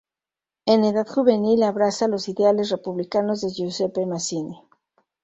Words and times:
En 0.65 0.83
edad 0.83 1.05
juvenil 1.07 1.61
abraza 1.61 2.07
los 2.07 2.27
ideales 2.27 2.71
republicanos 2.71 3.41
de 3.41 3.49
Giuseppe 3.51 4.07
Mazzini. 4.07 4.57